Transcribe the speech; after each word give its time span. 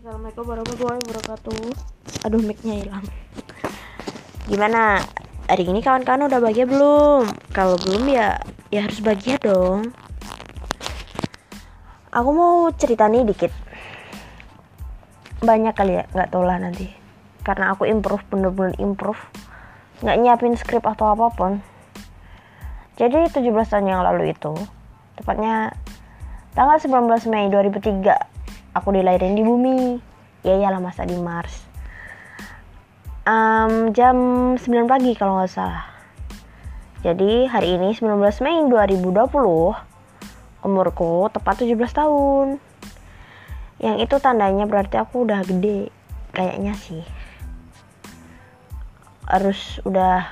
Assalamualaikum 0.00 0.48
warahmatullahi 0.48 1.00
wabarakatuh. 1.04 1.60
Aduh 2.24 2.40
micnya 2.40 2.72
hilang. 2.72 3.04
Gimana? 4.48 5.04
Hari 5.44 5.68
ini 5.68 5.84
kawan-kawan 5.84 6.24
udah 6.24 6.40
bahagia 6.40 6.64
belum? 6.64 7.28
Kalau 7.52 7.76
belum 7.76 8.08
ya 8.08 8.40
ya 8.72 8.88
harus 8.88 8.96
bahagia 9.04 9.36
dong. 9.44 9.92
Aku 12.16 12.32
mau 12.32 12.72
cerita 12.80 13.12
nih 13.12 13.28
dikit. 13.28 13.52
Banyak 15.44 15.76
kali 15.76 16.00
ya, 16.00 16.08
nggak 16.16 16.32
tau 16.32 16.48
lah 16.48 16.56
nanti. 16.56 16.88
Karena 17.44 17.76
aku 17.76 17.84
improve, 17.84 18.24
bener-bener 18.32 18.72
improve. 18.80 19.20
Nggak 20.00 20.16
nyiapin 20.16 20.56
skrip 20.56 20.88
atau 20.88 21.12
apa 21.12 21.28
pun. 21.28 21.60
Jadi 22.96 23.28
17 23.28 23.52
tahun 23.68 23.84
yang 23.84 24.00
lalu 24.00 24.32
itu, 24.32 24.56
tepatnya 25.20 25.76
tanggal 26.56 26.80
19 26.80 27.28
Mei 27.28 27.52
2003 27.52 28.29
aku 28.74 28.94
dilahirin 28.94 29.34
di 29.34 29.42
bumi. 29.42 29.98
Ya 30.40 30.56
iyalah 30.56 30.80
masa 30.80 31.04
di 31.04 31.16
Mars. 31.20 31.68
Um, 33.28 33.92
jam 33.92 34.16
9 34.56 34.88
pagi 34.88 35.12
kalau 35.12 35.36
nggak 35.36 35.52
salah. 35.52 35.84
Jadi 37.04 37.48
hari 37.48 37.76
ini 37.76 37.92
19 37.92 38.16
Mei 38.44 38.60
2020 38.68 39.08
umurku 40.64 41.28
tepat 41.32 41.64
17 41.64 41.76
tahun. 41.92 42.60
Yang 43.80 43.96
itu 44.08 44.16
tandanya 44.20 44.64
berarti 44.68 45.00
aku 45.00 45.24
udah 45.24 45.40
gede 45.44 45.88
kayaknya 46.32 46.76
sih. 46.76 47.04
Harus 49.24 49.80
udah 49.84 50.28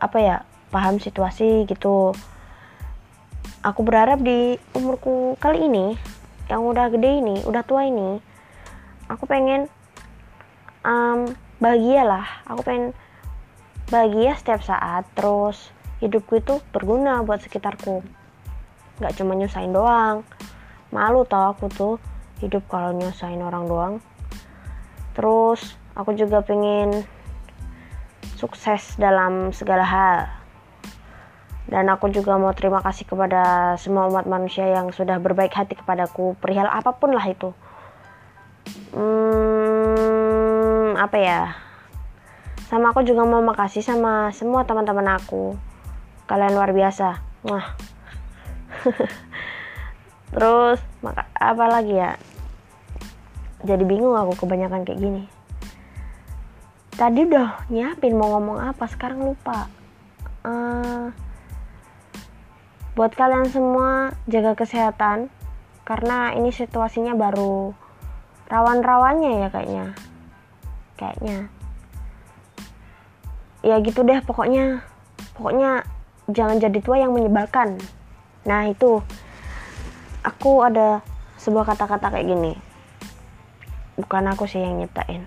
apa 0.00 0.18
ya 0.20 0.36
paham 0.72 1.00
situasi 1.00 1.68
gitu. 1.68 2.12
Aku 3.64 3.80
berharap 3.84 4.20
di 4.20 4.56
umurku 4.76 5.36
kali 5.40 5.68
ini 5.68 6.17
yang 6.48 6.64
udah 6.64 6.88
gede 6.88 7.20
ini 7.20 7.36
udah 7.44 7.62
tua 7.64 7.84
ini 7.84 8.20
aku 9.08 9.24
pengen 9.24 9.68
um, 10.84 11.32
bahagia 11.58 12.06
lah. 12.06 12.26
Aku 12.46 12.62
pengen 12.62 12.94
bahagia 13.88 14.36
setiap 14.38 14.60
saat 14.62 15.08
terus 15.16 15.72
hidupku 15.98 16.38
itu 16.38 16.60
berguna 16.70 17.24
buat 17.24 17.42
sekitarku. 17.42 18.04
Nggak 19.02 19.14
cuma 19.18 19.34
nyusahin 19.34 19.74
doang. 19.74 20.22
Malu 20.94 21.26
tau 21.28 21.52
aku 21.52 21.68
tuh 21.72 21.94
hidup 22.40 22.64
kalau 22.70 22.94
nyusahin 22.94 23.42
orang 23.42 23.64
doang. 23.66 23.94
Terus 25.18 25.74
aku 25.98 26.14
juga 26.14 26.44
pengen 26.44 27.02
sukses 28.38 28.94
dalam 28.94 29.50
segala 29.50 29.82
hal 29.82 30.37
dan 31.68 31.84
aku 31.92 32.08
juga 32.08 32.40
mau 32.40 32.56
terima 32.56 32.80
kasih 32.80 33.04
kepada 33.04 33.76
semua 33.76 34.08
umat 34.08 34.24
manusia 34.24 34.64
yang 34.64 34.88
sudah 34.88 35.20
berbaik 35.20 35.52
hati 35.52 35.76
kepadaku 35.76 36.32
perihal 36.40 36.64
apa 36.64 36.96
pun 36.96 37.12
lah 37.12 37.24
itu. 37.28 37.52
Hmm, 38.96 40.96
apa 40.96 41.16
ya? 41.20 41.40
Sama 42.72 42.96
aku 42.96 43.04
juga 43.04 43.28
mau 43.28 43.44
makasih 43.44 43.84
sama 43.84 44.32
semua 44.32 44.64
teman-teman 44.64 45.20
aku. 45.20 45.60
Kalian 46.24 46.56
luar 46.56 46.72
biasa. 46.72 47.20
Wah. 47.44 47.76
Terus 50.32 50.80
maka 51.04 51.28
apa 51.36 51.64
lagi 51.68 52.00
ya? 52.00 52.16
Jadi 53.60 53.84
bingung 53.84 54.16
aku 54.16 54.40
kebanyakan 54.40 54.88
kayak 54.88 55.00
gini. 55.00 55.24
Tadi 56.96 57.28
udah 57.28 57.68
nyiapin 57.68 58.16
mau 58.16 58.32
ngomong 58.36 58.72
apa 58.72 58.88
sekarang 58.88 59.20
lupa. 59.20 59.68
Uh, 60.44 61.12
buat 62.98 63.14
kalian 63.14 63.46
semua 63.46 64.10
jaga 64.26 64.58
kesehatan. 64.58 65.30
Karena 65.86 66.34
ini 66.34 66.50
situasinya 66.50 67.14
baru 67.14 67.70
rawan-rawannya 68.50 69.46
ya 69.46 69.48
kayaknya. 69.54 69.86
Kayaknya. 70.98 71.38
Ya 73.62 73.78
gitu 73.78 74.02
deh 74.02 74.18
pokoknya. 74.26 74.82
Pokoknya 75.38 75.86
jangan 76.26 76.58
jadi 76.58 76.82
tua 76.82 76.98
yang 76.98 77.14
menyebalkan. 77.14 77.78
Nah 78.42 78.66
itu. 78.66 78.98
Aku 80.26 80.66
ada 80.66 80.98
sebuah 81.38 81.70
kata-kata 81.70 82.10
kayak 82.10 82.26
gini. 82.26 82.58
Bukan 83.94 84.26
aku 84.26 84.50
sih 84.50 84.58
yang 84.58 84.82
nyiptain. 84.82 85.22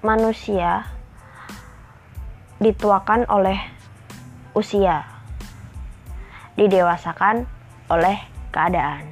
Manusia 0.00 0.88
dituakan 2.64 3.28
oleh 3.28 3.60
usia 4.56 5.13
didewasakan 6.54 7.46
oleh 7.90 8.18
keadaan. 8.54 9.10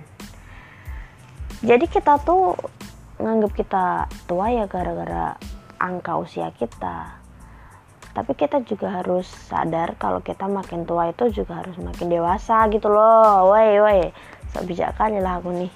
Jadi 1.63 1.87
kita 1.87 2.19
tuh 2.23 2.59
nganggap 3.23 3.53
kita 3.55 3.85
tua 4.27 4.51
ya 4.51 4.67
gara-gara 4.67 5.39
angka 5.79 6.19
usia 6.19 6.51
kita. 6.55 7.19
Tapi 8.13 8.33
kita 8.37 8.61
juga 8.67 9.01
harus 9.01 9.25
sadar 9.25 9.97
kalau 9.97 10.21
kita 10.21 10.45
makin 10.51 10.85
tua 10.85 11.15
itu 11.15 11.33
juga 11.33 11.65
harus 11.65 11.79
makin 11.79 12.11
dewasa 12.13 12.67
gitu 12.69 12.91
loh. 12.91 13.49
Woi 13.49 13.79
woi, 13.81 14.01
so 14.53 14.61
bijak 14.67 14.99
kali 14.99 15.23
lah 15.23 15.41
aku 15.41 15.55
nih. 15.55 15.73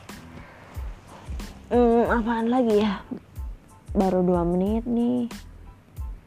Hmm, 1.73 2.07
apaan 2.13 2.47
lagi 2.53 2.83
ya? 2.83 3.03
Baru 3.97 4.23
dua 4.23 4.47
menit 4.47 4.85
nih. 4.85 5.27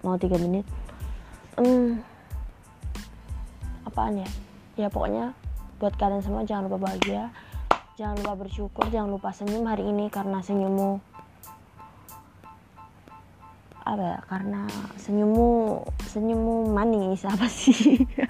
Mau 0.02 0.16
tiga 0.16 0.40
menit. 0.40 0.66
Hmm, 1.60 2.02
apaan 3.86 4.24
ya? 4.24 4.30
Ya 4.80 4.88
pokoknya 4.88 5.36
buat 5.84 5.92
kalian 6.00 6.24
semua 6.24 6.48
jangan 6.48 6.72
lupa 6.72 6.88
bahagia 6.88 7.36
jangan 8.00 8.16
lupa 8.24 8.48
bersyukur 8.48 8.88
jangan 8.88 9.12
lupa 9.12 9.36
senyum 9.36 9.68
hari 9.68 9.84
ini 9.92 10.08
karena 10.08 10.40
senyummu 10.40 11.04
apa 13.90 14.04
ya? 14.06 14.18
Karena 14.30 14.70
senyummu 15.02 15.82
senyummu 16.08 16.70
manis 16.72 17.26
apa 17.26 17.50
sih 17.50 18.06